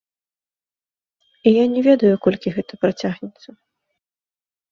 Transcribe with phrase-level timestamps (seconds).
[1.51, 3.49] І я не ведаю, колькі гэта працягнецца.